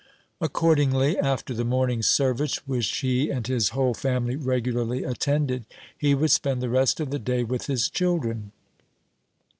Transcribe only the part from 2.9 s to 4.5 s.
he and his whole family